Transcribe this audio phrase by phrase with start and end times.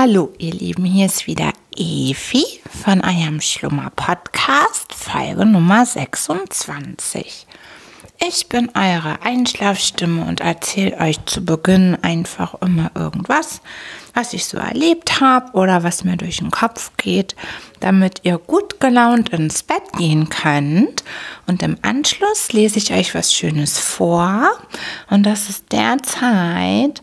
[0.00, 2.44] Hallo, ihr Lieben, hier ist wieder Evi
[2.84, 7.48] von eurem Schlummer Podcast, Folge Nummer 26.
[8.24, 13.60] Ich bin eure Einschlafstimme und erzähle euch zu Beginn einfach immer irgendwas,
[14.14, 17.34] was ich so erlebt habe oder was mir durch den Kopf geht,
[17.80, 21.02] damit ihr gut gelaunt ins Bett gehen könnt.
[21.48, 24.48] Und im Anschluss lese ich euch was Schönes vor.
[25.10, 27.02] Und das ist derzeit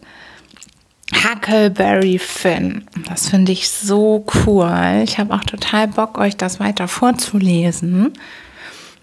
[1.23, 2.85] Huckleberry Finn.
[3.07, 5.01] Das finde ich so cool.
[5.03, 8.13] Ich habe auch total Bock, euch das weiter vorzulesen.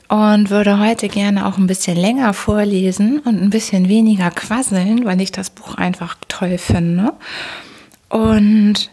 [0.08, 5.20] Und würde heute gerne auch ein bisschen länger vorlesen und ein bisschen weniger quasseln, weil
[5.22, 7.14] ich das Buch einfach toll finde.
[8.10, 8.90] Und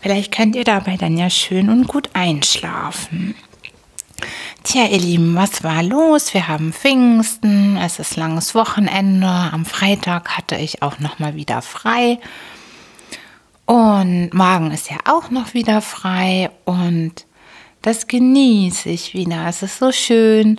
[0.00, 3.34] vielleicht könnt ihr dabei dann ja schön und gut einschlafen.
[4.66, 6.34] Tja, ihr Lieben, was war los?
[6.34, 9.28] Wir haben Pfingsten, es ist langes Wochenende.
[9.28, 12.18] Am Freitag hatte ich auch noch mal wieder frei.
[13.64, 17.12] Und morgen ist ja auch noch wieder frei und
[17.80, 19.46] das genieße ich wieder.
[19.46, 20.58] Es ist so schön.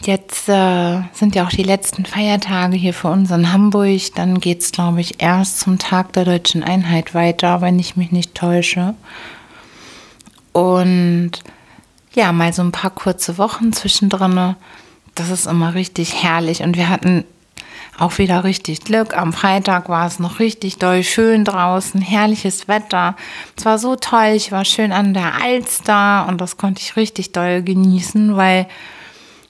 [0.00, 4.14] Jetzt äh, sind ja auch die letzten Feiertage hier für uns in Hamburg.
[4.14, 8.12] Dann geht es, glaube ich, erst zum Tag der deutschen Einheit weiter, wenn ich mich
[8.12, 8.94] nicht täusche.
[10.52, 11.32] Und
[12.14, 14.56] ja, mal so ein paar kurze Wochen zwischendrin.
[15.14, 16.62] Das ist immer richtig herrlich.
[16.62, 17.24] Und wir hatten
[17.98, 19.16] auch wieder richtig Glück.
[19.16, 23.16] Am Freitag war es noch richtig doll schön draußen, herrliches Wetter.
[23.56, 27.32] Es war so toll, ich war schön an der Alster und das konnte ich richtig
[27.32, 28.66] doll genießen, weil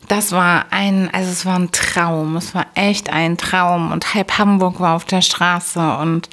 [0.08, 2.36] das war ein, also es war ein Traum.
[2.36, 6.28] Es war echt ein Traum und halb Hamburg war auf der Straße und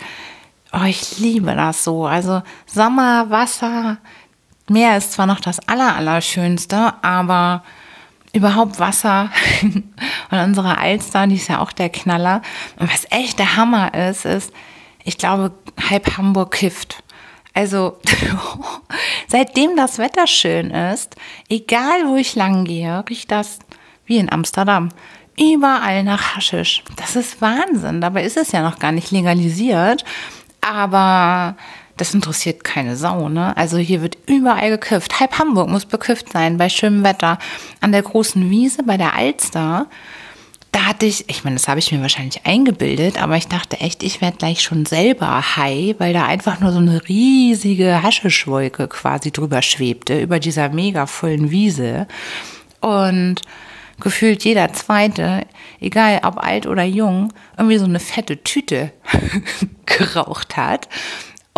[0.74, 2.06] oh, ich liebe das so.
[2.06, 3.98] Also Sommer, Wasser,
[4.70, 7.64] Meer ist zwar noch das Allerallerschönste, aber
[8.34, 12.42] überhaupt Wasser und unsere Alster, die ist ja auch der Knaller.
[12.78, 14.54] Und was echt der Hammer ist, ist,
[15.04, 15.52] ich glaube,
[15.90, 17.04] halb Hamburg kifft.
[17.54, 17.98] Also
[19.28, 21.16] seitdem das Wetter schön ist,
[21.50, 23.60] egal wo ich lang gehe, riecht das
[24.06, 24.90] wie in Amsterdam.
[25.38, 26.84] Überall nach Haschisch.
[26.98, 28.02] Das ist Wahnsinn.
[28.02, 30.04] Dabei ist es ja noch gar nicht legalisiert.
[30.62, 31.56] Aber
[32.00, 33.56] das interessiert keine Sau, ne?
[33.58, 35.20] Also hier wird überall gekifft.
[35.20, 37.40] Halb Hamburg muss bekifft sein bei schönem Wetter.
[37.82, 39.88] An der großen Wiese bei der Alster,
[40.72, 44.04] da hatte ich, ich meine, das habe ich mir wahrscheinlich eingebildet, aber ich dachte echt,
[44.04, 49.32] ich werde gleich schon selber high, weil da einfach nur so eine riesige Hascheschwolke quasi
[49.32, 52.08] drüber schwebte, über dieser mega vollen Wiese.
[52.82, 53.42] Und
[54.00, 55.46] gefühlt jeder zweite,
[55.82, 58.92] egal ob alt oder jung, irgendwie so eine fette Tüte
[59.86, 60.88] geraucht hat.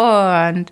[0.02, 0.72] Und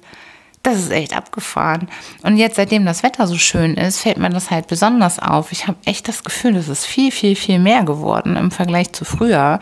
[0.63, 1.88] das ist echt abgefahren.
[2.23, 5.51] Und jetzt, seitdem das Wetter so schön ist, fällt mir das halt besonders auf.
[5.51, 9.06] Ich habe echt das Gefühl, es ist viel, viel, viel mehr geworden im Vergleich zu
[9.06, 9.59] früher.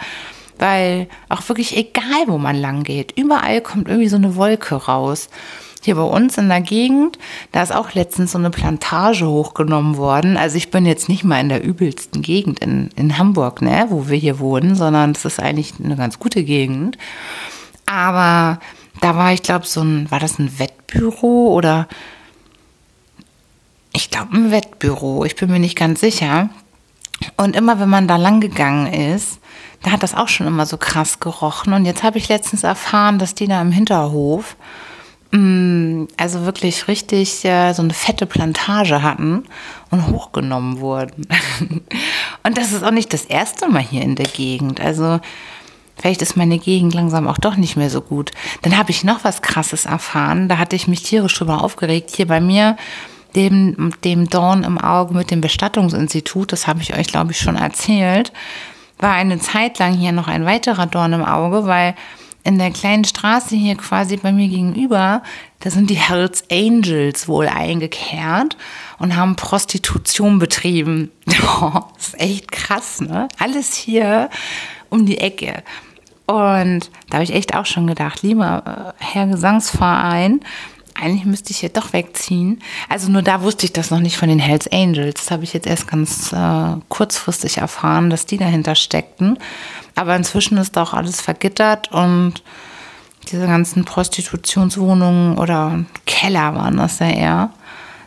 [0.58, 5.30] Weil auch wirklich egal, wo man lang geht, überall kommt irgendwie so eine Wolke raus.
[5.84, 7.20] Hier bei uns in der Gegend,
[7.52, 10.36] da ist auch letztens so eine Plantage hochgenommen worden.
[10.36, 14.10] Also ich bin jetzt nicht mal in der übelsten Gegend in, in Hamburg, ne, wo
[14.10, 16.98] wir hier wohnen, sondern es ist eigentlich eine ganz gute Gegend.
[17.86, 18.60] Aber
[19.02, 21.88] da war ich glaube so ein, war das ein Wettbüro oder
[23.94, 26.50] ich glaube ein Wettbüro, ich bin mir nicht ganz sicher.
[27.36, 29.40] Und immer wenn man da lang gegangen ist,
[29.84, 31.74] da hat das auch schon immer so krass gerochen.
[31.74, 34.56] Und jetzt habe ich letztens erfahren, dass die da im Hinterhof
[35.32, 39.46] mm, also wirklich richtig äh, so eine fette Plantage hatten
[39.90, 41.28] und hochgenommen wurden.
[42.44, 44.80] und das ist auch nicht das erste Mal hier in der Gegend.
[44.80, 45.20] Also
[46.00, 48.32] Vielleicht ist meine Gegend langsam auch doch nicht mehr so gut.
[48.62, 50.48] Dann habe ich noch was Krasses erfahren.
[50.48, 52.12] Da hatte ich mich tierisch drüber aufgeregt.
[52.16, 52.78] Hier bei mir,
[53.36, 57.56] dem, dem Dorn im Auge mit dem Bestattungsinstitut, das habe ich euch, glaube ich, schon
[57.56, 58.32] erzählt,
[59.00, 61.96] war eine Zeit lang hier noch ein weiterer Dorn im Auge, weil
[62.44, 65.22] in der kleinen Straße hier quasi bei mir gegenüber,
[65.60, 68.56] da sind die Hells Angels wohl eingekehrt
[69.00, 71.12] und haben Prostitution betrieben.
[71.98, 73.28] Das ist echt krass, ne?
[73.40, 74.30] Alles hier
[74.90, 75.64] um die Ecke.
[76.28, 80.42] Und da habe ich echt auch schon gedacht, lieber äh, Herr Gesangsverein,
[80.94, 82.62] eigentlich müsste ich ja doch wegziehen.
[82.90, 85.22] Also nur da wusste ich das noch nicht von den Hells Angels.
[85.22, 89.38] Das habe ich jetzt erst ganz äh, kurzfristig erfahren, dass die dahinter steckten.
[89.96, 92.44] Aber inzwischen ist auch alles vergittert und
[93.32, 97.50] diese ganzen Prostitutionswohnungen oder Keller waren das ja eher,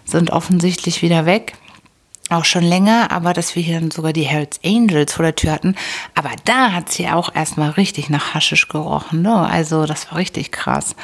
[0.05, 1.55] sind offensichtlich wieder weg
[2.30, 5.74] auch schon länger, aber dass wir hier sogar die Hells Angels vor der Tür hatten.
[6.14, 9.22] Aber da hat sie auch erstmal richtig nach Haschisch gerochen.
[9.22, 9.34] Ne?
[9.36, 10.94] Also das war richtig krass.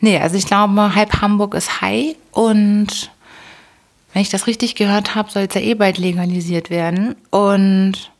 [0.00, 3.10] Nee, also ich glaube, halb Hamburg ist high und
[4.12, 7.16] wenn ich das richtig gehört habe, soll es ja eh bald legalisiert werden.
[7.30, 8.12] Und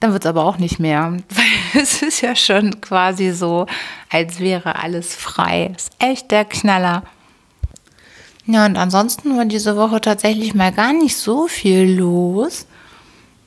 [0.00, 1.18] dann wird es aber auch nicht mehr.
[1.74, 3.66] es ist ja schon quasi so,
[4.10, 5.72] als wäre alles frei.
[5.76, 7.02] Ist echt der Knaller.
[8.46, 12.66] Ja, und ansonsten war diese Woche tatsächlich mal gar nicht so viel los.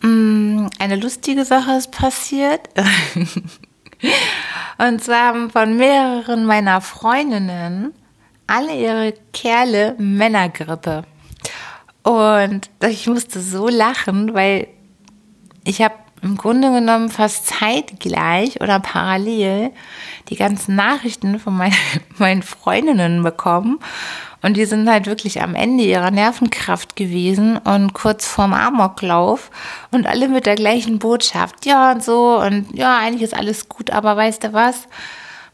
[0.02, 2.62] Mm, eine lustige Sache ist passiert.
[4.78, 7.94] Und zwar haben von mehreren meiner Freundinnen
[8.46, 11.04] alle ihre Kerle Männergrippe.
[12.04, 14.68] Und ich musste so lachen, weil
[15.64, 19.72] ich habe im Grunde genommen fast zeitgleich oder parallel
[20.30, 21.76] die ganzen Nachrichten von meinen,
[22.18, 23.80] meinen Freundinnen bekommen.
[24.42, 29.50] Und die sind halt wirklich am Ende ihrer Nervenkraft gewesen und kurz vorm Amoklauf
[29.92, 31.66] und alle mit der gleichen Botschaft.
[31.66, 34.88] Ja und so und ja, eigentlich ist alles gut, aber weißt du was?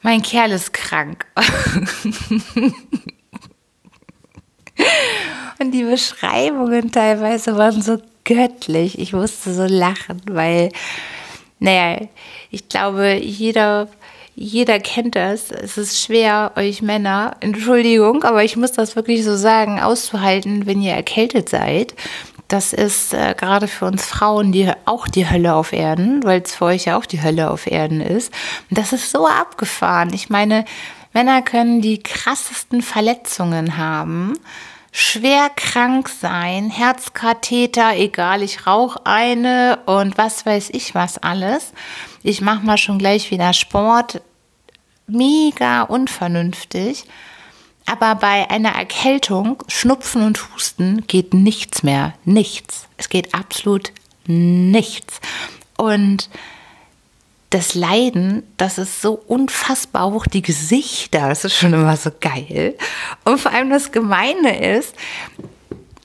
[0.02, 1.26] Mein Kerl ist krank.
[5.60, 8.98] und die Beschreibungen teilweise waren so göttlich.
[9.00, 10.72] Ich musste so lachen, weil,
[11.60, 12.08] naja,
[12.50, 13.88] ich glaube, jeder
[14.36, 15.52] jeder kennt das.
[15.52, 20.82] Es ist schwer, euch Männer, Entschuldigung, aber ich muss das wirklich so sagen, auszuhalten, wenn
[20.82, 21.94] ihr erkältet seid.
[22.48, 26.56] Das ist äh, gerade für uns Frauen die, auch die Hölle auf Erden, weil es
[26.56, 28.34] für euch ja auch die Hölle auf Erden ist.
[28.70, 30.12] Und das ist so abgefahren.
[30.14, 30.66] Ich meine,
[31.14, 34.34] Männer können die krassesten Verletzungen haben
[34.92, 41.72] schwer krank sein, Herzkatheter, egal, ich rauche eine und was weiß ich was alles.
[42.24, 44.22] Ich mache mal schon gleich wieder Sport.
[45.08, 47.06] Mega unvernünftig.
[47.86, 52.14] Aber bei einer Erkältung, Schnupfen und Husten geht nichts mehr.
[52.26, 52.88] Nichts.
[52.98, 53.92] Es geht absolut
[54.28, 55.20] nichts.
[55.78, 56.30] Und
[57.50, 62.78] das Leiden, das ist so unfassbar hoch, die Gesichter, das ist schon immer so geil.
[63.26, 64.96] Und vor allem das Gemeine ist,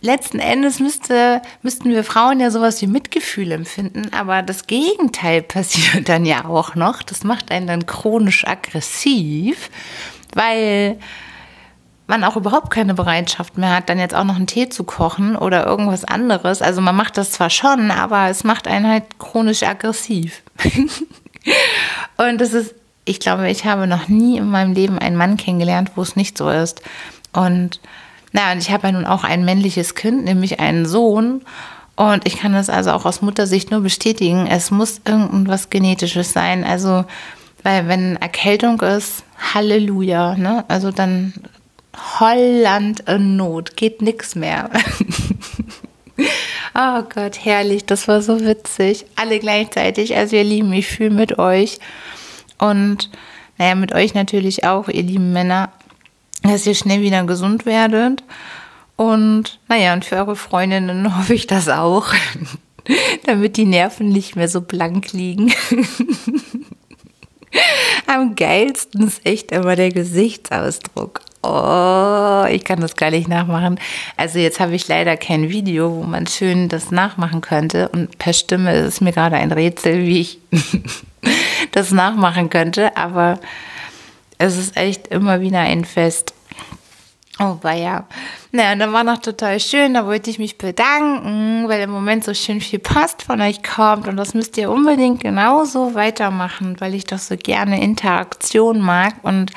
[0.06, 6.08] letzten Endes müsste, müssten wir Frauen ja sowas wie Mitgefühl empfinden, aber das Gegenteil passiert
[6.08, 7.02] dann ja auch noch.
[7.02, 9.70] Das macht einen dann chronisch aggressiv,
[10.34, 10.98] weil
[12.06, 15.36] man auch überhaupt keine Bereitschaft mehr hat, dann jetzt auch noch einen Tee zu kochen
[15.36, 16.62] oder irgendwas anderes.
[16.62, 20.42] Also man macht das zwar schon, aber es macht einen halt chronisch aggressiv.
[22.16, 22.74] Und das ist,
[23.04, 26.38] ich glaube, ich habe noch nie in meinem Leben einen Mann kennengelernt, wo es nicht
[26.38, 26.80] so ist.
[27.32, 27.80] Und
[28.32, 31.42] naja, und ich habe ja nun auch ein männliches Kind, nämlich einen Sohn.
[31.96, 34.46] Und ich kann das also auch aus Muttersicht nur bestätigen.
[34.46, 36.62] Es muss irgendwas Genetisches sein.
[36.62, 37.04] Also,
[37.62, 39.24] weil wenn Erkältung ist,
[39.54, 40.64] Halleluja, ne?
[40.68, 41.32] Also dann
[42.20, 44.70] Holland in Not, geht nichts mehr.
[46.78, 49.06] Oh Gott, herrlich, das war so witzig.
[49.16, 51.78] Alle gleichzeitig, also ihr Lieben, ich fühle mit euch.
[52.58, 53.10] Und
[53.56, 55.70] naja, mit euch natürlich auch, ihr lieben Männer,
[56.48, 58.22] dass ihr schnell wieder gesund werdet.
[58.96, 62.08] Und naja, und für eure Freundinnen hoffe ich das auch,
[63.26, 65.52] damit die Nerven nicht mehr so blank liegen.
[68.06, 71.20] Am geilsten ist echt immer der Gesichtsausdruck.
[71.42, 73.78] Oh, ich kann das gar nicht nachmachen.
[74.16, 77.88] Also jetzt habe ich leider kein Video, wo man schön das nachmachen könnte.
[77.88, 80.38] Und per Stimme ist es mir gerade ein Rätsel, wie ich
[81.72, 82.96] das nachmachen könnte.
[82.96, 83.38] Aber
[84.38, 86.34] es ist echt immer wieder ein Fest.
[87.38, 88.06] Oh, war ja.
[88.52, 92.24] Naja, und dann war noch total schön, da wollte ich mich bedanken, weil im Moment
[92.24, 96.94] so schön viel Post von euch kommt und das müsst ihr unbedingt genauso weitermachen, weil
[96.94, 99.52] ich das so gerne Interaktion mag und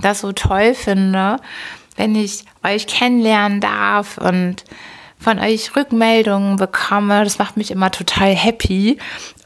[0.00, 1.36] das so toll finde,
[1.96, 4.64] wenn ich euch kennenlernen darf und
[5.20, 7.22] von euch Rückmeldungen bekomme.
[7.22, 8.98] Das macht mich immer total happy.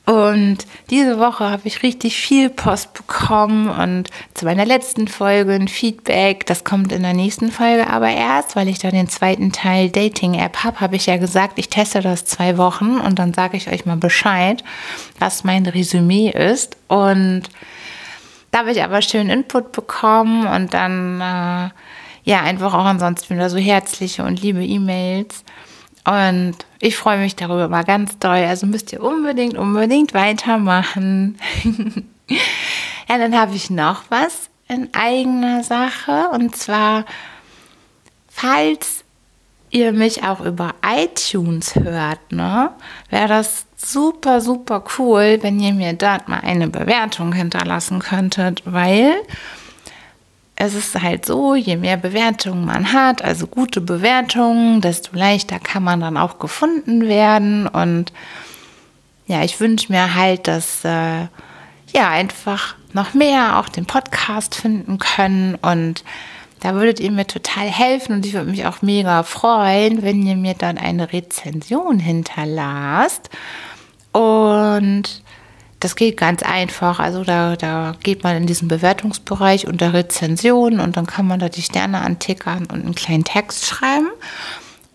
[0.07, 0.59] Und
[0.91, 6.45] diese Woche habe ich richtig viel Post bekommen und zu meiner letzten Folge ein Feedback.
[6.45, 10.63] Das kommt in der nächsten Folge aber erst, weil ich da den zweiten Teil Dating-App
[10.63, 13.87] habe, habe ich ja gesagt, ich teste das zwei Wochen und dann sage ich euch
[13.87, 14.63] mal Bescheid,
[15.19, 16.77] was mein Resümee ist.
[16.89, 17.45] Und
[18.51, 21.71] da habe ich aber schön Input bekommen und dann, äh,
[22.25, 25.45] ja, einfach auch ansonsten wieder so herzliche und liebe E-Mails.
[26.07, 28.45] Und ich freue mich darüber mal ganz doll.
[28.45, 31.39] Also müsst ihr unbedingt, unbedingt weitermachen.
[33.09, 36.29] ja, dann habe ich noch was in eigener Sache.
[36.33, 37.07] Und zwar,
[38.29, 39.05] falls
[39.71, 42.71] ihr mich auch über iTunes hört, ne,
[43.09, 49.15] wäre das super, super cool, wenn ihr mir dort mal eine Bewertung hinterlassen könntet, weil
[50.57, 55.83] es ist halt so, je mehr Bewertungen man hat, also gute Bewertungen, desto leichter kann
[55.83, 57.67] man dann auch gefunden werden.
[57.67, 58.13] Und
[59.27, 61.23] ja, ich wünsche mir halt, dass äh,
[61.93, 66.05] ja einfach noch mehr auch den Podcast finden können und
[66.61, 70.35] da würdet ihr mir total helfen und ich würde mich auch mega freuen, wenn ihr
[70.37, 73.29] mir dann eine Rezension hinterlasst.
[74.13, 75.23] Und
[75.85, 76.99] das geht ganz einfach.
[76.99, 81.51] Also da, da geht man in diesen Bewertungsbereich unter Rezensionen und dann kann man da
[81.51, 84.09] die Sterne antickern und einen kleinen Text schreiben.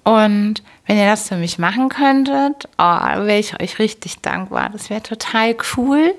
[0.04, 4.70] Und wenn ihr das für mich machen könntet, oh, wäre ich euch richtig dankbar.
[4.74, 6.16] Das wäre total cool,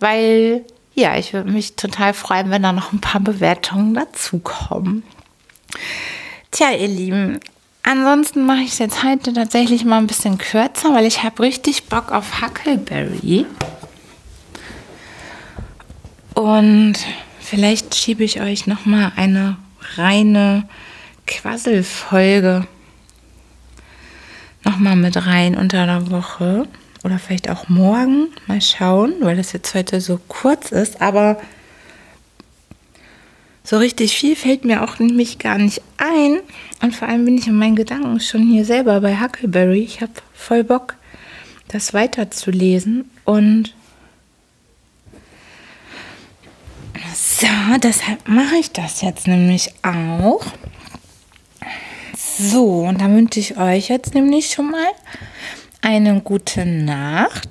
[0.00, 5.04] weil ja, ich würde mich total freuen, wenn da noch ein paar Bewertungen dazukommen.
[6.50, 7.38] Tja, ihr Lieben,
[7.84, 11.84] ansonsten mache ich es jetzt heute tatsächlich mal ein bisschen kürzer, weil ich habe richtig
[11.84, 13.46] Bock auf Huckleberry.
[16.34, 16.94] Und
[17.40, 19.56] vielleicht schiebe ich euch noch mal eine
[19.96, 20.68] reine
[21.26, 22.66] Quasselfolge
[24.64, 26.66] noch mal mit rein unter der Woche
[27.04, 28.28] oder vielleicht auch morgen.
[28.46, 31.00] Mal schauen, weil das jetzt heute so kurz ist.
[31.00, 31.40] Aber
[33.64, 36.40] so richtig viel fällt mir auch nämlich gar nicht ein.
[36.80, 39.80] Und vor allem bin ich in meinen Gedanken schon hier selber bei Huckleberry.
[39.80, 40.94] Ich habe voll Bock,
[41.68, 43.10] das weiterzulesen.
[43.24, 43.74] Und
[47.42, 47.48] so,
[47.82, 50.44] deshalb mache ich das jetzt nämlich auch.
[52.16, 54.92] So, und da wünsche ich euch jetzt nämlich schon mal
[55.80, 57.48] eine gute Nacht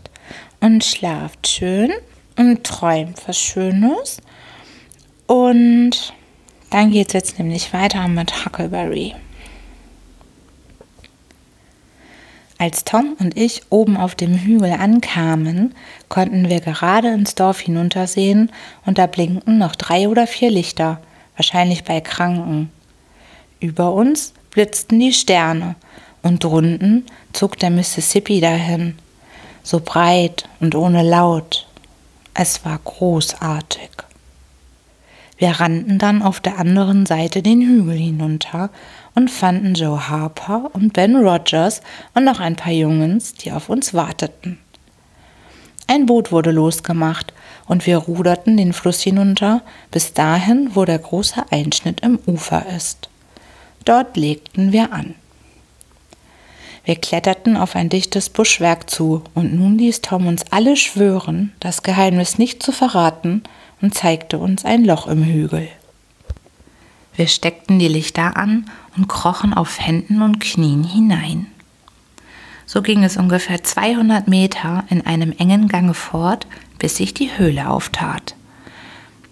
[0.61, 1.91] und schlaft schön
[2.37, 4.21] und träumt was Schönes.
[5.27, 6.13] Und
[6.69, 9.13] dann geht es jetzt nämlich weiter mit Huckleberry.
[12.61, 15.73] Als Tom und ich oben auf dem Hügel ankamen,
[16.09, 18.51] konnten wir gerade ins Dorf hinuntersehen
[18.85, 21.01] und da blinkten noch drei oder vier Lichter,
[21.35, 22.71] wahrscheinlich bei Kranken.
[23.59, 25.73] Über uns blitzten die Sterne
[26.21, 28.95] und drunten zog der Mississippi dahin,
[29.63, 31.65] so breit und ohne Laut.
[32.35, 33.89] Es war großartig.
[35.41, 38.69] Wir rannten dann auf der anderen Seite den Hügel hinunter
[39.15, 41.81] und fanden Joe Harper und Ben Rogers
[42.13, 44.59] und noch ein paar Jungens, die auf uns warteten.
[45.87, 47.33] Ein Boot wurde losgemacht
[47.65, 53.09] und wir ruderten den Fluss hinunter bis dahin, wo der große Einschnitt im Ufer ist.
[53.83, 55.15] Dort legten wir an.
[56.85, 61.81] Wir kletterten auf ein dichtes Buschwerk zu, und nun ließ Tom uns alle schwören, das
[61.81, 63.41] Geheimnis nicht zu verraten,
[63.81, 65.67] und zeigte uns ein Loch im Hügel.
[67.15, 71.47] Wir steckten die Lichter an und krochen auf Händen und Knien hinein.
[72.65, 76.47] So ging es ungefähr 200 Meter in einem engen Gange fort,
[76.79, 78.35] bis sich die Höhle auftat.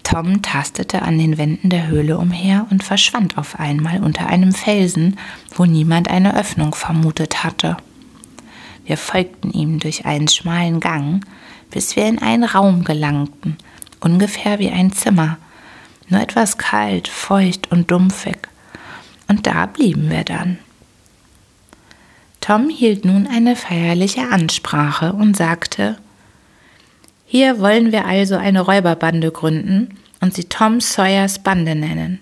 [0.02, 5.18] Tom tastete an den Wänden der Höhle umher und verschwand auf einmal unter einem Felsen,
[5.54, 7.76] wo niemand eine Öffnung vermutet hatte.
[8.84, 11.24] Wir folgten ihm durch einen schmalen Gang,
[11.70, 13.56] bis wir in einen Raum gelangten,
[14.00, 15.38] ungefähr wie ein Zimmer,
[16.08, 18.38] nur etwas kalt, feucht und dumpfig.
[19.28, 20.58] Und da blieben wir dann.
[22.40, 25.98] Tom hielt nun eine feierliche Ansprache und sagte
[27.26, 32.20] Hier wollen wir also eine Räuberbande gründen und sie Tom Sawyers Bande nennen.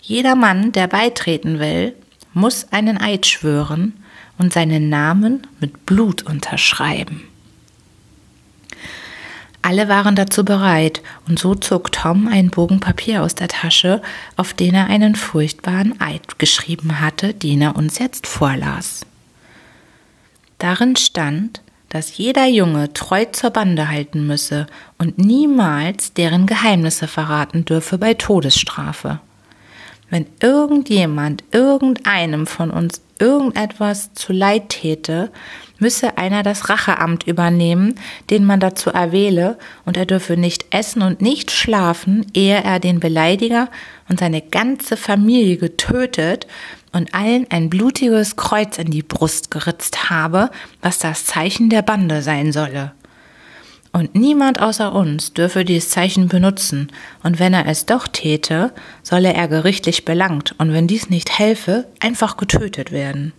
[0.00, 1.94] Jeder Mann, der beitreten will,
[2.32, 3.94] muss einen Eid schwören
[4.38, 7.22] und seinen Namen mit Blut unterschreiben.
[9.66, 14.00] Alle waren dazu bereit, und so zog Tom einen Bogen Papier aus der Tasche,
[14.36, 19.04] auf den er einen furchtbaren Eid geschrieben hatte, den er uns jetzt vorlas.
[20.58, 24.68] Darin stand, dass jeder Junge treu zur Bande halten müsse
[24.98, 29.18] und niemals deren Geheimnisse verraten dürfe bei Todesstrafe.
[30.10, 35.32] Wenn irgendjemand irgendeinem von uns irgendetwas zu leid täte,
[35.78, 37.94] müsse einer das Racheamt übernehmen,
[38.30, 43.00] den man dazu erwähle, und er dürfe nicht essen und nicht schlafen, ehe er den
[43.00, 43.68] Beleidiger
[44.08, 46.46] und seine ganze Familie getötet
[46.92, 52.22] und allen ein blutiges Kreuz in die Brust geritzt habe, was das Zeichen der Bande
[52.22, 52.92] sein solle.
[53.92, 56.92] Und niemand außer uns dürfe dieses Zeichen benutzen,
[57.22, 61.86] und wenn er es doch täte, solle er gerichtlich belangt, und wenn dies nicht helfe,
[62.00, 63.32] einfach getötet werden.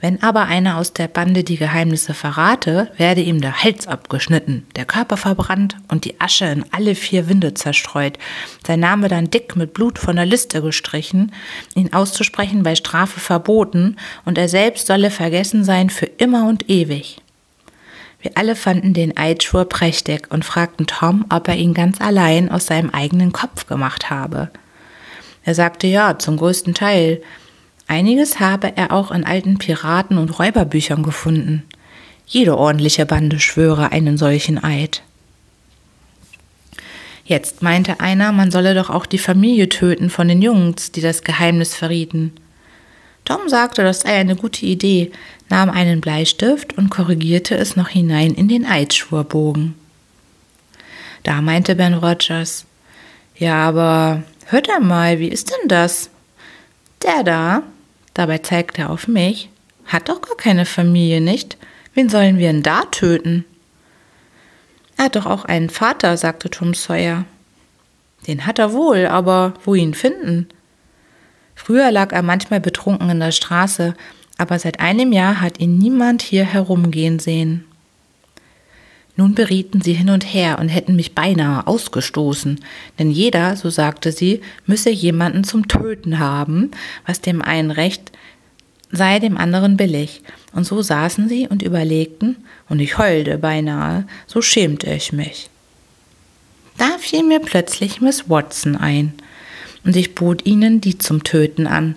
[0.00, 4.84] Wenn aber einer aus der Bande die Geheimnisse verrate, werde ihm der Hals abgeschnitten, der
[4.84, 8.16] Körper verbrannt und die Asche in alle vier Winde zerstreut,
[8.64, 11.32] sein Name dann dick mit Blut von der Liste gestrichen,
[11.74, 17.20] ihn auszusprechen bei Strafe verboten, und er selbst solle vergessen sein für immer und ewig.
[18.20, 22.66] Wir alle fanden den Eidschwur prächtig und fragten Tom, ob er ihn ganz allein aus
[22.66, 24.50] seinem eigenen Kopf gemacht habe.
[25.44, 27.22] Er sagte ja, zum größten Teil,
[27.88, 31.64] Einiges habe er auch in alten Piraten- und Räuberbüchern gefunden.
[32.26, 35.02] Jede ordentliche Bande schwöre einen solchen Eid.
[37.24, 41.24] Jetzt meinte einer, man solle doch auch die Familie töten von den Jungs, die das
[41.24, 42.32] Geheimnis verrieten.
[43.24, 45.10] Tom sagte, das sei eine gute Idee,
[45.48, 49.74] nahm einen Bleistift und korrigierte es noch hinein in den Eidschwurbogen.
[51.22, 52.64] Da meinte Ben Rogers,
[53.36, 56.10] ja, aber hört er mal, wie ist denn das?
[57.02, 57.62] Der da,
[58.18, 59.48] dabei zeigte er auf mich,
[59.86, 61.56] hat doch gar keine Familie, nicht?
[61.94, 63.44] Wen sollen wir denn da töten?
[64.96, 67.24] Er hat doch auch einen Vater, sagte Tom Sawyer.
[68.26, 70.48] Den hat er wohl, aber wo ihn finden?
[71.54, 73.94] Früher lag er manchmal betrunken in der Straße,
[74.36, 77.64] aber seit einem Jahr hat ihn niemand hier herumgehen sehen.
[79.18, 82.60] Nun berieten sie hin und her und hätten mich beinahe ausgestoßen,
[83.00, 86.70] denn jeder, so sagte sie, müsse jemanden zum Töten haben,
[87.04, 88.12] was dem einen recht
[88.92, 90.22] sei, dem anderen billig.
[90.52, 92.36] Und so saßen sie und überlegten,
[92.68, 95.50] und ich heulte beinahe, so schämte ich mich.
[96.76, 99.14] Da fiel mir plötzlich Miss Watson ein,
[99.84, 101.96] und ich bot ihnen die zum Töten an.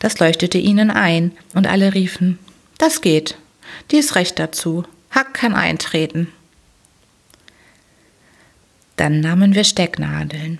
[0.00, 2.36] Das leuchtete ihnen ein, und alle riefen,
[2.78, 3.36] das geht,
[3.92, 6.26] die ist recht dazu, Hack kann eintreten.
[8.98, 10.58] Dann nahmen wir Stecknadeln,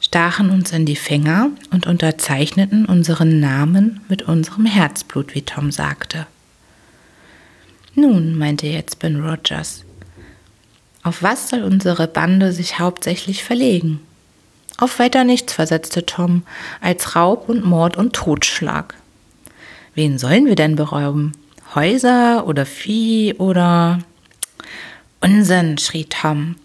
[0.00, 6.26] stachen uns in die Finger und unterzeichneten unseren Namen mit unserem Herzblut, wie Tom sagte.
[7.94, 9.84] Nun, meinte jetzt Ben Rogers,
[11.02, 14.00] auf was soll unsere Bande sich hauptsächlich verlegen?
[14.78, 16.42] Auf weiter nichts, versetzte Tom,
[16.80, 18.94] als Raub und Mord und Totschlag.
[19.94, 21.32] Wen sollen wir denn berauben?
[21.74, 23.98] Häuser oder Vieh oder.
[25.20, 26.56] Unsinn, schrie Tom.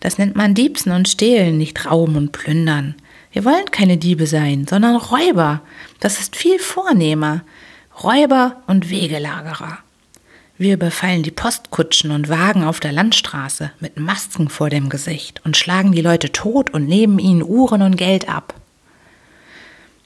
[0.00, 2.94] Das nennt man Diebsen und Stehlen, nicht Rauben und Plündern.
[3.32, 5.60] Wir wollen keine Diebe sein, sondern Räuber.
[6.00, 7.42] Das ist viel vornehmer.
[8.02, 9.78] Räuber und Wegelagerer.
[10.56, 15.56] Wir überfallen die Postkutschen und Wagen auf der Landstraße mit Masken vor dem Gesicht und
[15.56, 18.54] schlagen die Leute tot und nehmen ihnen Uhren und Geld ab.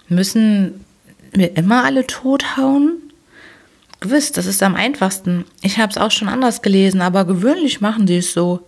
[0.09, 0.85] Müssen
[1.33, 2.99] wir immer alle tothauen?
[4.01, 5.47] Gewiss, das ist am einfachsten.
[5.63, 8.61] Ich habe es auch schon anders gelesen, aber gewöhnlich machen sie es so.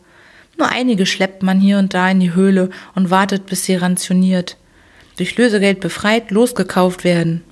[0.57, 4.57] Nur einige schleppt man hier und da in die Höhle und wartet, bis sie rationiert,
[5.17, 7.43] durch Lösegeld befreit, losgekauft werden.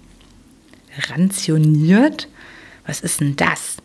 [1.08, 2.28] Rationiert?
[2.86, 3.76] Was ist denn das?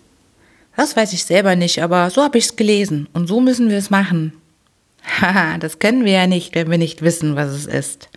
[0.75, 3.77] Das weiß ich selber nicht, aber so habe ich es gelesen und so müssen wir
[3.77, 4.33] es machen.
[5.21, 8.09] Haha, das können wir ja nicht, wenn wir nicht wissen, was es ist.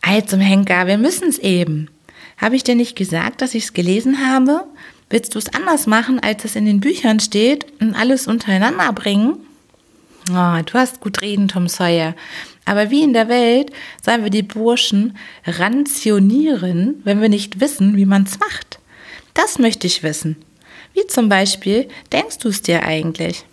[0.00, 1.88] Ei zum Henker, wir müssen es eben.
[2.36, 4.64] Habe ich dir nicht gesagt, dass ich es gelesen habe?
[5.10, 9.38] Willst du es anders machen, als es in den Büchern steht und alles untereinander bringen?
[10.30, 12.14] Oh, du hast gut reden, Tom Sawyer.
[12.64, 13.70] Aber wie in der Welt
[14.04, 18.80] sollen wir die Burschen rationieren, wenn wir nicht wissen, wie man es macht?
[19.34, 20.36] Das möchte ich wissen.
[20.92, 23.44] Wie zum Beispiel, denkst du es dir eigentlich?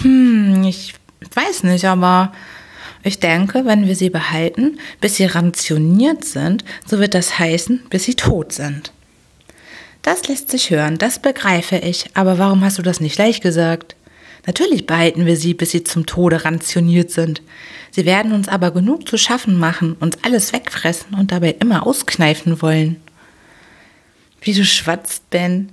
[0.00, 0.94] Hm, ich
[1.34, 2.32] weiß nicht, aber
[3.02, 8.04] ich denke, wenn wir sie behalten, bis sie rationiert sind, so wird das heißen, bis
[8.04, 8.92] sie tot sind.
[10.02, 13.96] Das lässt sich hören, das begreife ich, aber warum hast du das nicht gleich gesagt?
[14.44, 17.42] Natürlich behalten wir sie, bis sie zum Tode rationiert sind.
[17.92, 22.60] Sie werden uns aber genug zu schaffen machen, uns alles wegfressen und dabei immer auskneifen
[22.60, 22.96] wollen.
[24.40, 25.70] Wie du schwatzt, Ben.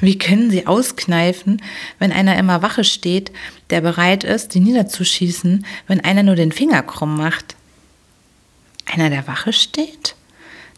[0.00, 1.62] Wie können sie auskneifen,
[1.98, 3.32] wenn einer immer Wache steht,
[3.70, 7.56] der bereit ist, sie niederzuschießen, wenn einer nur den Finger krumm macht?
[8.84, 10.16] Einer, der Wache steht?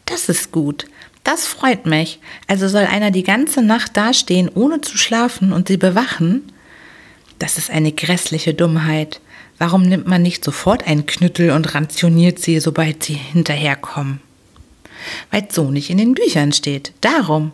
[0.05, 0.85] Das ist gut.
[1.23, 2.19] Das freut mich.
[2.47, 6.51] Also soll einer die ganze Nacht dastehen, ohne zu schlafen und sie bewachen?
[7.43, 9.19] Das ist eine grässliche Dummheit.
[9.57, 14.21] Warum nimmt man nicht sofort einen Knüttel und rationiert sie, sobald sie hinterherkommen?
[15.29, 16.93] Weil so nicht in den Büchern steht.
[17.01, 17.51] Darum.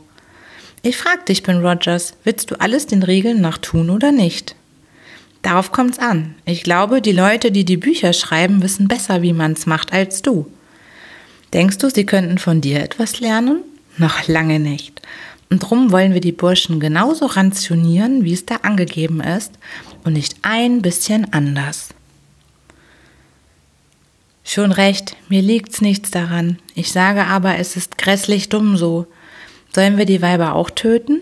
[0.84, 4.56] Ich frag dich, Ben Rogers, willst du alles den Regeln nach tun oder nicht?
[5.42, 6.36] Darauf kommt's an.
[6.46, 10.46] Ich glaube, die Leute, die die Bücher schreiben, wissen besser, wie man's macht, als du.
[11.52, 13.64] Denkst du, sie könnten von dir etwas lernen?
[13.98, 15.02] Noch lange nicht.
[15.50, 19.54] Und drum wollen wir die Burschen genauso rationieren, wie es da angegeben ist,
[20.04, 21.90] und nicht ein bisschen anders.
[24.44, 26.60] Schon recht, mir liegt's nichts daran.
[26.76, 29.08] Ich sage aber, es ist grässlich dumm so.
[29.74, 31.22] Sollen wir die Weiber auch töten?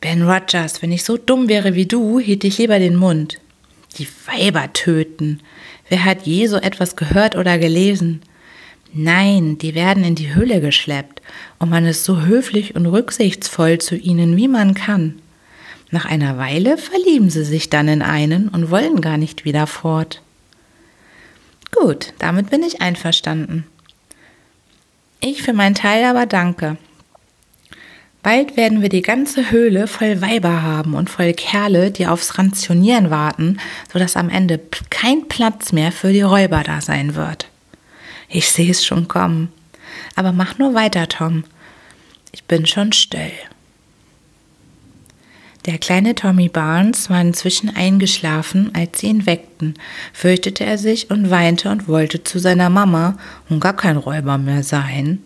[0.00, 3.40] Ben Rogers, wenn ich so dumm wäre wie du, hielt ich lieber den Mund.
[3.98, 5.40] Die Weiber töten.
[5.88, 8.22] Wer hat je so etwas gehört oder gelesen?
[8.92, 11.22] Nein, die werden in die Höhle geschleppt,
[11.58, 15.20] und man ist so höflich und rücksichtsvoll zu ihnen, wie man kann.
[15.90, 20.22] Nach einer Weile verlieben sie sich dann in einen und wollen gar nicht wieder fort.
[21.72, 23.64] Gut, damit bin ich einverstanden.
[25.20, 26.76] Ich für meinen Teil aber danke.
[28.22, 33.10] Bald werden wir die ganze Höhle voll Weiber haben und voll Kerle, die aufs Rationieren
[33.10, 33.58] warten,
[33.90, 37.49] sodass am Ende kein Platz mehr für die Räuber da sein wird.
[38.30, 39.52] Ich sehe es schon kommen.
[40.14, 41.44] Aber mach nur weiter, Tom.
[42.32, 43.32] Ich bin schon still.
[45.66, 49.74] Der kleine Tommy Barnes war inzwischen eingeschlafen, als sie ihn weckten,
[50.12, 53.18] fürchtete er sich und weinte und wollte zu seiner Mama
[53.50, 55.18] und gar kein Räuber mehr sein.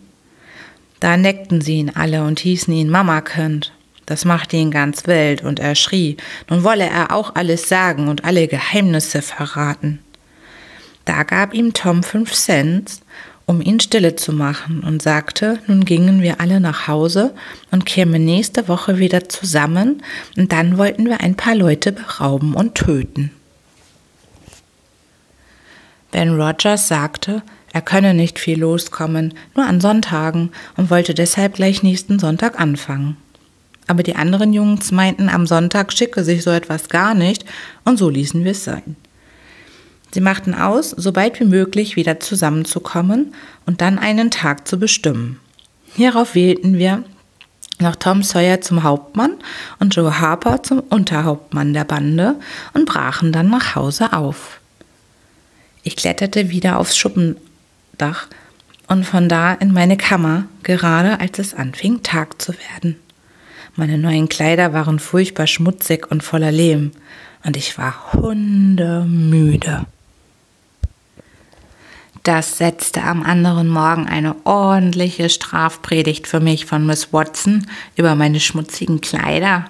[0.99, 3.71] Da neckten sie ihn alle und hießen ihn Mamakind.
[4.05, 6.17] Das machte ihn ganz wild und er schrie,
[6.49, 9.99] nun wolle er auch alles sagen und alle Geheimnisse verraten.
[11.05, 12.99] Da gab ihm Tom fünf Cent
[13.45, 17.33] um ihn stille zu machen und sagte, nun gingen wir alle nach Hause
[17.71, 20.01] und kämen nächste Woche wieder zusammen
[20.35, 23.31] und dann wollten wir ein paar Leute berauben und töten.
[26.11, 31.83] Ben Rogers sagte, er könne nicht viel loskommen, nur an Sonntagen und wollte deshalb gleich
[31.83, 33.17] nächsten Sonntag anfangen.
[33.87, 37.45] Aber die anderen Jungs meinten, am Sonntag schicke sich so etwas gar nicht
[37.83, 38.95] und so ließen wir es sein.
[40.15, 43.33] Sie machten aus, so bald wie möglich wieder zusammenzukommen
[43.65, 45.41] und dann einen Tag zu bestimmen.
[45.93, 47.03] Hierauf wählten wir
[47.79, 49.33] noch Tom Sawyer zum Hauptmann
[49.77, 52.37] und Joe Harper zum Unterhauptmann der Bande
[52.73, 54.61] und brachen dann nach Hause auf.
[55.83, 58.27] Ich kletterte wieder aufs Schuppendach
[58.87, 62.95] und von da in meine Kammer, gerade als es anfing, Tag zu werden.
[63.75, 66.91] Meine neuen Kleider waren furchtbar schmutzig und voller Lehm,
[67.43, 69.85] und ich war hundemüde.
[72.25, 78.39] Das setzte am anderen Morgen eine ordentliche Strafpredigt für mich von Miss Watson über meine
[78.39, 79.65] schmutzigen Kleider.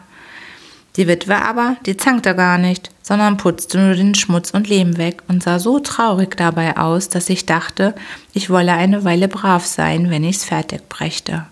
[0.95, 5.21] Die Witwe aber, die zankte gar nicht, sondern putzte nur den Schmutz und Lehm weg
[5.27, 7.93] und sah so traurig dabei aus, dass ich dachte,
[8.31, 11.45] ich wolle eine Weile brav sein, wenn ich's fertig brächte.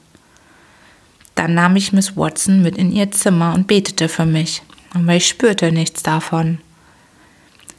[1.35, 4.61] Dann nahm ich Miss Watson mit in ihr Zimmer und betete für mich,
[4.93, 6.59] aber ich spürte nichts davon.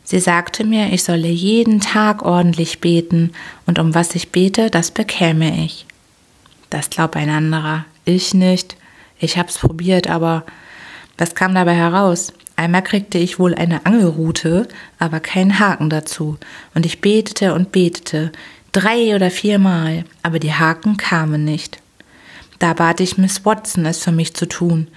[0.04, 3.32] Sie sagte mir, ich solle jeden Tag ordentlich beten,
[3.66, 5.86] und um was ich bete, das bekäme ich.
[6.68, 8.76] Das glaubt ein anderer, ich nicht.
[9.18, 10.44] Ich hab's probiert, aber
[11.16, 12.34] was kam dabei heraus?
[12.56, 16.36] Einmal kriegte ich wohl eine Angelrute, aber keinen Haken dazu,
[16.74, 18.30] und ich betete und betete,
[18.72, 21.78] drei oder viermal, aber die Haken kamen nicht.
[22.58, 24.88] Da bat ich Miss Watson, es für mich zu tun.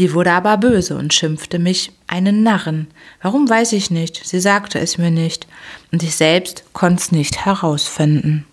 [0.00, 2.86] Die wurde aber böse und schimpfte mich einen Narren.
[3.20, 5.46] Warum weiß ich nicht, sie sagte es mir nicht,
[5.92, 8.46] und ich selbst konnt's nicht herausfinden.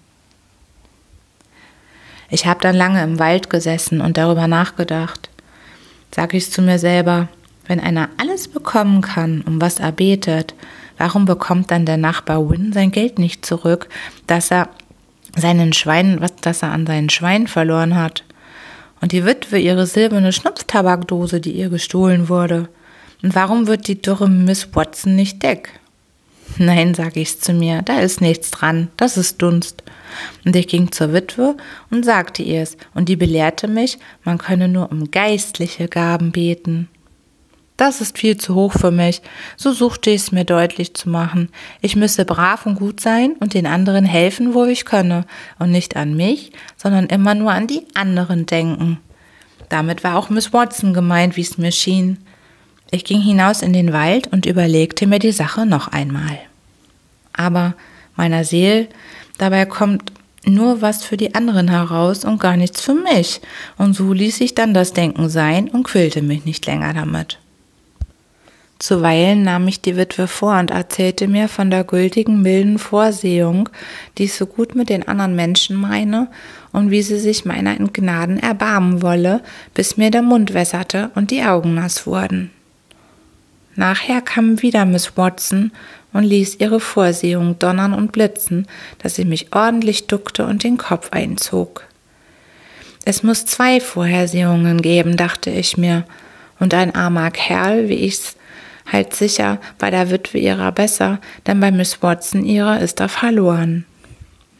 [2.30, 5.30] Ich habe dann lange im Wald gesessen und darüber nachgedacht.
[6.14, 7.30] Sag ich's zu mir selber,
[7.66, 10.54] wenn einer alles bekommen kann, um was er betet,
[10.98, 13.88] warum bekommt dann der Nachbar Win sein Geld nicht zurück,
[14.28, 14.68] dass er
[15.38, 18.26] seinen Schwein, was, das er an seinen Schwein verloren hat?
[19.02, 22.70] Und die Witwe ihre silberne Schnupftabakdose, die ihr gestohlen wurde.
[23.24, 25.80] Und warum wird die dürre Miss Watson nicht deck?
[26.58, 29.84] Nein, sag ich's zu mir, da ist nichts dran, das ist Dunst.
[30.46, 31.56] Und ich ging zur Witwe
[31.92, 36.88] und sagte ihr's, und die belehrte mich, man könne nur um geistliche Gaben beten.
[37.78, 39.22] Das ist viel zu hoch für mich.
[39.56, 41.50] So suchte ich es mir deutlich zu machen.
[41.80, 45.26] Ich müsse brav und gut sein und den anderen helfen, wo ich könne.
[45.60, 49.00] Und nicht an mich, sondern immer nur an die anderen denken.
[49.70, 52.18] Damit war auch Miss Watson gemeint, wie es mir schien.
[52.90, 56.40] Ich ging hinaus in den Wald und überlegte mir die Sache noch einmal.
[57.34, 57.76] Aber
[58.16, 58.88] meiner Seele,
[59.38, 60.12] dabei kommt
[60.46, 63.42] nur was für die anderen heraus und gar nichts für mich.
[63.78, 67.38] Und so ließ ich dann das Denken sein und quälte mich nicht länger damit.
[68.80, 73.70] Zuweilen nahm ich die Witwe vor und erzählte mir von der gültigen, milden Vorsehung,
[74.18, 76.28] die ich so gut mit den anderen Menschen meine
[76.72, 79.42] und wie sie sich meiner in Gnaden erbarmen wolle,
[79.74, 82.52] bis mir der Mund wässerte und die Augen nass wurden.
[83.76, 85.72] Nachher kam wieder Miss Watson
[86.14, 88.68] und ließ ihre Vorsehung donnern und blitzen,
[89.00, 91.84] dass sie mich ordentlich duckte und den Kopf einzog.
[93.06, 96.06] Es muss zwei Vorhersehungen geben, dachte ich mir,
[96.60, 98.37] und ein armer Kerl, wie ich's
[98.92, 103.86] halt sicher bei der Witwe ihrer besser, denn bei Miss Watson ihrer ist er verloren.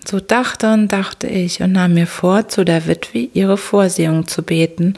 [0.06, 4.42] So dachte und dachte ich und nahm mir vor, zu der Witwe ihre Vorsehung zu
[4.42, 4.94] beten,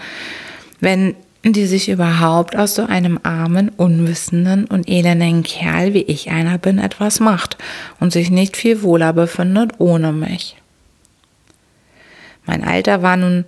[0.79, 6.57] wenn die sich überhaupt aus so einem armen, unwissenden und elenden Kerl, wie ich einer
[6.57, 7.57] bin, etwas macht
[7.99, 10.57] und sich nicht viel wohler befindet ohne mich.
[12.45, 13.45] Mein Alter war nun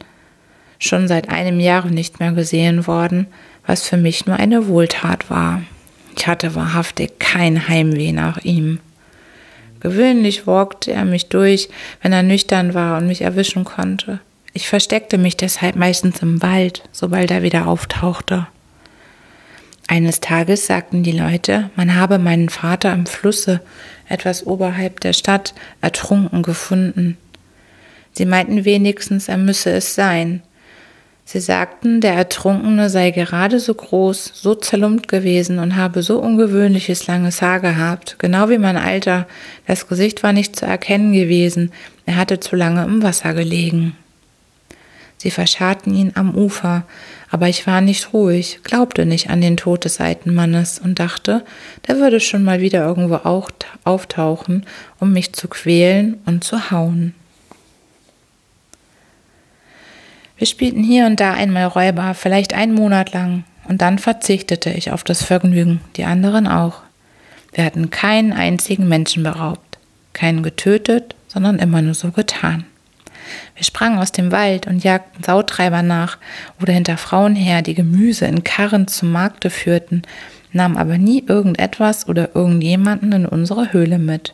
[0.79, 3.27] schon seit einem Jahre nicht mehr gesehen worden,
[3.67, 5.61] was für mich nur eine Wohltat war.
[6.21, 8.77] Ich hatte wahrhaftig kein Heimweh nach ihm.
[9.79, 11.67] Gewöhnlich walkte er mich durch,
[12.03, 14.19] wenn er nüchtern war und mich erwischen konnte.
[14.53, 18.45] Ich versteckte mich deshalb meistens im Wald, sobald er wieder auftauchte.
[19.87, 23.59] Eines Tages sagten die Leute, man habe meinen Vater im Flusse,
[24.07, 27.17] etwas oberhalb der Stadt, ertrunken gefunden.
[28.13, 30.43] Sie meinten wenigstens, er müsse es sein.
[31.23, 37.07] Sie sagten, der Ertrunkene sei gerade so groß, so zerlumpt gewesen und habe so ungewöhnliches
[37.07, 39.27] langes Haar gehabt, genau wie mein Alter.
[39.67, 41.71] Das Gesicht war nicht zu erkennen gewesen,
[42.05, 43.95] er hatte zu lange im Wasser gelegen.
[45.21, 46.83] Sie verscharrten ihn am Ufer,
[47.29, 51.45] aber ich war nicht ruhig, glaubte nicht an den Tod des alten Mannes und dachte,
[51.87, 53.17] der würde schon mal wieder irgendwo
[53.83, 54.65] auftauchen,
[54.99, 57.13] um mich zu quälen und zu hauen.
[60.41, 64.91] Wir spielten hier und da einmal Räuber, vielleicht einen Monat lang, und dann verzichtete ich
[64.91, 66.81] auf das Vergnügen, die anderen auch.
[67.53, 69.77] Wir hatten keinen einzigen Menschen beraubt,
[70.13, 72.65] keinen getötet, sondern immer nur so getan.
[73.53, 76.17] Wir sprangen aus dem Wald und jagten Sautreiber nach
[76.59, 80.01] oder hinter Frauen her, die Gemüse in Karren zum Markte führten,
[80.53, 84.33] nahmen aber nie irgendetwas oder irgendjemanden in unsere Höhle mit.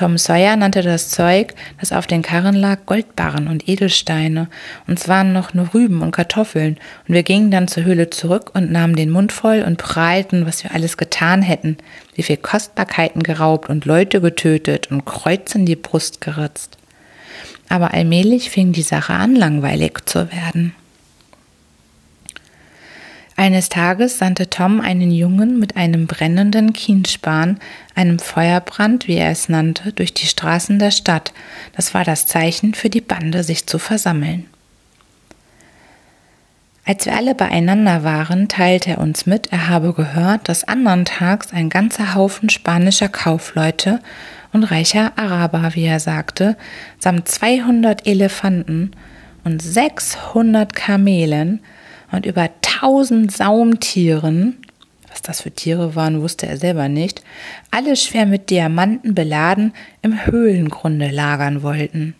[0.00, 4.48] Tom Sawyer nannte das Zeug, das auf den Karren lag, Goldbarren und Edelsteine.
[4.86, 6.78] Uns waren noch nur Rüben und Kartoffeln.
[7.06, 10.64] Und wir gingen dann zur Höhle zurück und nahmen den Mund voll und prahlten, was
[10.64, 11.76] wir alles getan hätten,
[12.14, 16.78] wie viel Kostbarkeiten geraubt und Leute getötet und Kreuz in die Brust geritzt.
[17.68, 20.74] Aber allmählich fing die Sache an, langweilig zu werden.
[23.40, 27.58] Eines Tages sandte Tom einen Jungen mit einem brennenden Kienspan,
[27.94, 31.32] einem Feuerbrand, wie er es nannte, durch die Straßen der Stadt.
[31.74, 34.44] Das war das Zeichen für die Bande, sich zu versammeln.
[36.84, 41.50] Als wir alle beieinander waren, teilte er uns mit, er habe gehört, dass andern Tags
[41.50, 44.00] ein ganzer Haufen spanischer Kaufleute
[44.52, 46.58] und reicher Araber, wie er sagte,
[46.98, 48.90] samt 200 Elefanten
[49.44, 51.60] und 600 Kamelen
[52.12, 54.58] und über tausend Saumtieren,
[55.08, 57.22] was das für Tiere waren, wusste er selber nicht,
[57.70, 62.14] alle schwer mit Diamanten beladen im Höhlengrunde lagern wollten.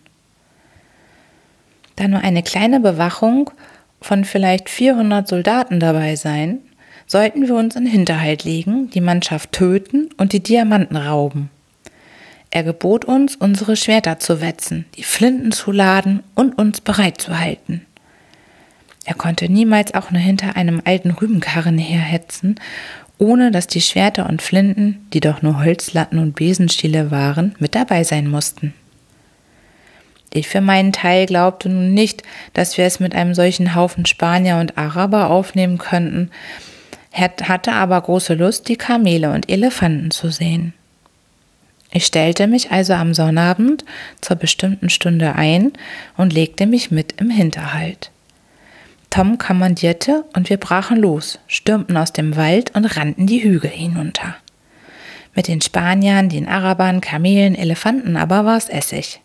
[1.95, 3.51] Da nur eine kleine Bewachung
[4.01, 6.59] von vielleicht 400 Soldaten dabei sein,
[7.05, 11.49] sollten wir uns in Hinterhalt legen, die Mannschaft töten und die Diamanten rauben.
[12.49, 17.39] Er gebot uns, unsere Schwerter zu wetzen, die Flinten zu laden und uns bereit zu
[17.39, 17.85] halten.
[19.05, 22.59] Er konnte niemals auch nur hinter einem alten Rübenkarren herhetzen,
[23.17, 28.03] ohne dass die Schwerter und Flinten, die doch nur Holzlatten und Besenstiele waren, mit dabei
[28.03, 28.73] sein mussten.
[30.33, 34.57] Ich für meinen Teil glaubte nun nicht, dass wir es mit einem solchen Haufen Spanier
[34.57, 36.31] und Araber aufnehmen könnten,
[37.13, 40.73] hatte aber große Lust, die Kamele und Elefanten zu sehen.
[41.91, 43.83] Ich stellte mich also am Sonnabend
[44.21, 45.73] zur bestimmten Stunde ein
[46.15, 48.11] und legte mich mit im Hinterhalt.
[49.11, 54.35] Tom kommandierte und wir brachen los, stürmten aus dem Wald und rannten die Hügel hinunter.
[55.35, 59.19] Mit den Spaniern, den Arabern, Kamelen, Elefanten aber war es Essig.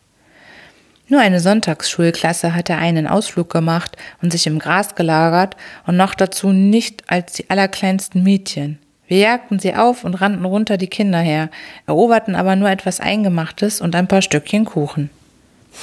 [1.09, 6.51] Nur eine Sonntagsschulklasse hatte einen Ausflug gemacht und sich im Gras gelagert und noch dazu
[6.51, 8.81] nicht als die allerkleinsten Mädchen.
[9.07, 11.49] Wir jagten sie auf und rannten runter die Kinder her,
[11.87, 15.11] eroberten aber nur etwas Eingemachtes und ein paar Stückchen Kuchen.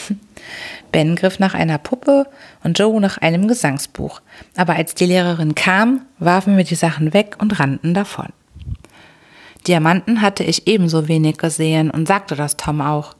[0.93, 2.27] Ben griff nach einer Puppe
[2.63, 4.21] und Joe nach einem Gesangsbuch.
[4.55, 8.27] Aber als die Lehrerin kam, warfen wir die Sachen weg und rannten davon.
[9.67, 13.15] Diamanten hatte ich ebenso wenig gesehen und sagte das Tom auch.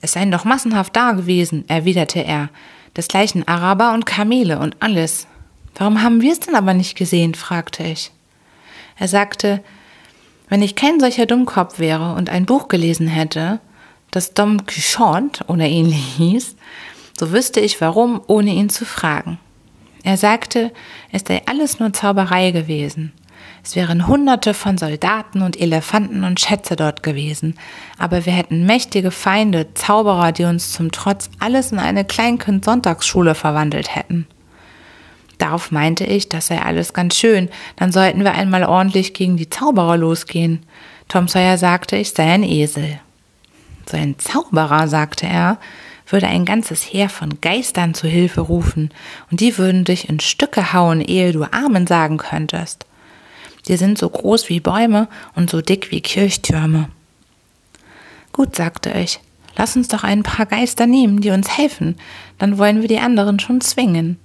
[0.00, 2.50] Es seien doch massenhaft da gewesen, erwiderte er.
[2.96, 5.28] Desgleichen Araber und Kamele und alles.
[5.76, 7.34] Warum haben wir es denn aber nicht gesehen?
[7.34, 8.10] fragte ich.
[8.98, 9.62] Er sagte,
[10.48, 13.60] wenn ich kein solcher Dummkopf wäre und ein Buch gelesen hätte,
[14.12, 16.54] das Dom Quixote oder ähnlich hieß,
[17.18, 19.38] so wüsste ich warum, ohne ihn zu fragen.
[20.04, 20.72] Er sagte,
[21.10, 23.12] es sei alles nur Zauberei gewesen.
[23.64, 27.56] Es wären hunderte von Soldaten und Elefanten und Schätze dort gewesen,
[27.96, 33.94] aber wir hätten mächtige Feinde, Zauberer, die uns zum Trotz alles in eine Kleinkind-Sonntagsschule verwandelt
[33.94, 34.26] hätten.
[35.38, 39.48] Darauf meinte ich, das sei alles ganz schön, dann sollten wir einmal ordentlich gegen die
[39.48, 40.66] Zauberer losgehen.
[41.08, 43.00] Tom Sawyer sagte, ich sei ein Esel.
[43.88, 45.58] So ein Zauberer, sagte er,
[46.06, 48.90] würde ein ganzes Heer von Geistern zu Hilfe rufen,
[49.30, 52.86] und die würden dich in Stücke hauen, ehe du Amen sagen könntest.
[53.66, 56.88] Die sind so groß wie Bäume und so dick wie Kirchtürme.
[58.32, 59.20] Gut, sagte ich,
[59.56, 61.96] lass uns doch ein paar Geister nehmen, die uns helfen,
[62.38, 64.18] dann wollen wir die anderen schon zwingen.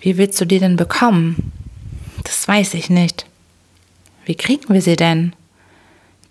[0.00, 1.52] Wie willst du die denn bekommen?
[2.24, 3.26] Das weiß ich nicht.
[4.24, 5.34] Wie kriegen wir sie denn?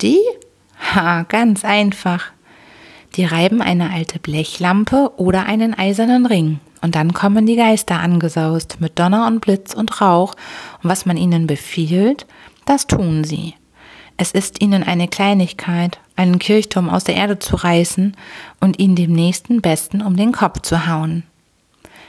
[0.01, 0.19] Die?
[0.95, 2.23] Ha, ganz einfach.
[3.15, 6.61] Die reiben eine alte Blechlampe oder einen eisernen Ring.
[6.81, 10.35] Und dann kommen die Geister angesaust mit Donner und Blitz und Rauch.
[10.81, 12.25] Und was man ihnen befiehlt,
[12.65, 13.55] das tun sie.
[14.15, 18.15] Es ist ihnen eine Kleinigkeit, einen Kirchturm aus der Erde zu reißen
[18.61, 21.23] und ihn dem nächsten Besten um den Kopf zu hauen.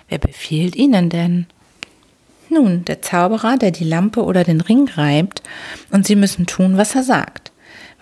[0.08, 1.46] Wer befiehlt ihnen denn?
[2.48, 5.42] Nun, der Zauberer, der die Lampe oder den Ring reibt,
[5.90, 7.45] und sie müssen tun, was er sagt.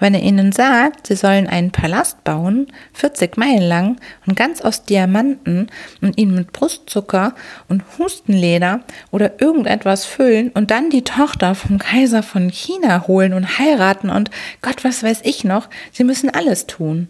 [0.05, 4.85] Wenn er ihnen sagt, sie sollen einen Palast bauen, 40 Meilen lang und ganz aus
[4.85, 5.69] Diamanten
[6.03, 7.35] und ihn mit Brustzucker
[7.71, 8.81] und Hustenleder
[9.13, 14.31] oder irgendetwas füllen und dann die Tochter vom Kaiser von China holen und heiraten und
[14.61, 17.09] Gott, was weiß ich noch, sie müssen alles tun.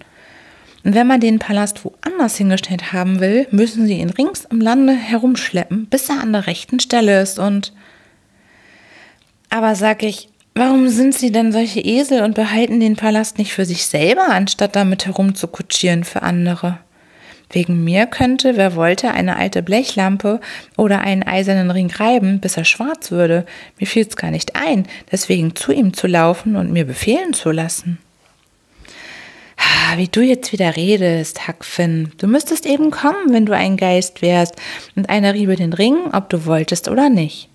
[0.85, 4.93] Und wenn man den Palast woanders hingestellt haben will, müssen sie ihn rings im Lande
[4.93, 7.73] herumschleppen, bis er an der rechten Stelle ist und
[9.51, 13.65] aber sag ich, Warum sind sie denn solche Esel und behalten den Palast nicht für
[13.65, 16.79] sich selber, anstatt damit herumzukutschieren für andere?
[17.51, 20.41] Wegen mir könnte, wer wollte, eine alte Blechlampe
[20.77, 23.47] oder einen eisernen Ring reiben, bis er schwarz würde.
[23.81, 27.99] Mir fiel's gar nicht ein, deswegen zu ihm zu laufen und mir befehlen zu lassen.
[29.97, 32.13] wie du jetzt wieder redest, Hackfinn.
[32.19, 34.55] Du müsstest eben kommen, wenn du ein Geist wärst,
[34.95, 37.49] und einer riebe den Ring, ob du wolltest oder nicht.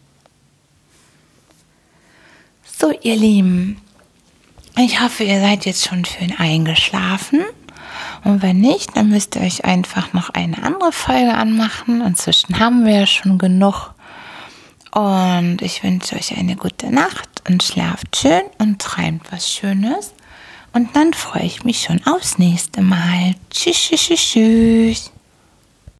[2.81, 3.81] So, ihr Lieben,
[4.77, 7.43] ich hoffe, ihr seid jetzt schon schön eingeschlafen.
[8.23, 11.99] Und wenn nicht, dann müsst ihr euch einfach noch eine andere Folge anmachen.
[11.99, 13.93] Inzwischen haben wir ja schon genug.
[14.91, 20.13] Und ich wünsche euch eine gute Nacht und schlaft schön und träumt was Schönes.
[20.71, 23.35] Und dann freue ich mich schon aufs nächste Mal.
[23.49, 25.11] Tschüss, tschüss, tschüss.